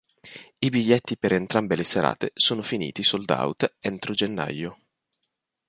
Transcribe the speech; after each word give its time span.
I 0.57 0.69
biglietti 0.71 1.15
per 1.15 1.31
entrambe 1.33 1.75
le 1.75 1.83
serate 1.83 2.31
sono 2.33 2.63
finiti 2.63 3.03
sold-out 3.03 3.75
entro 3.79 4.15
gennaio. 4.15 4.79